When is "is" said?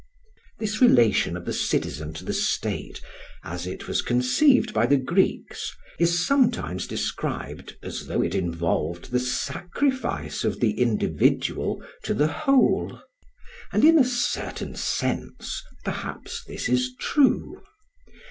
5.99-6.25, 16.67-16.95